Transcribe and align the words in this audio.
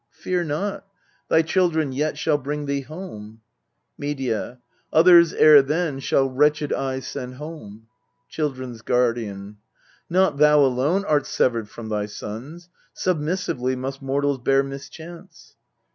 Fear 0.15 0.45
not: 0.45 0.87
thy 1.29 1.43
children 1.43 1.91
yet 1.91 2.17
shall 2.17 2.39
bring 2.39 2.65
thee 2.65 2.81
home. 2.81 3.41
Medea. 3.99 4.57
Others 4.91 5.31
ere 5.33 5.61
then 5.61 5.99
shall 5.99 6.27
wretched 6.27 6.73
I 6.73 6.99
send 7.01 7.35
home. 7.35 7.85
Children's 8.27 8.81
Guardian. 8.81 9.57
Not 10.09 10.37
thou 10.37 10.61
alone 10.61 11.05
art 11.05 11.27
severed 11.27 11.69
from 11.69 11.89
thy 11.89 12.07
sons. 12.07 12.67
Submissively 12.95 13.75
must 13.75 14.01
mortals 14.01 14.39
bear 14.39 14.63
mischance. 14.63 15.55